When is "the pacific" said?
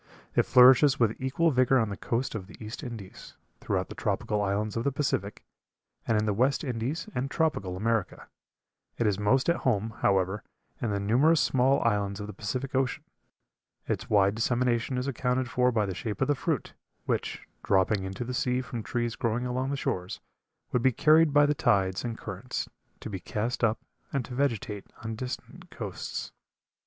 4.83-5.43, 12.25-12.73